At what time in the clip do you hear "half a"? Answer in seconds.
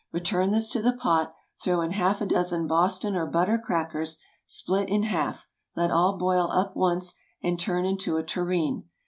1.91-2.25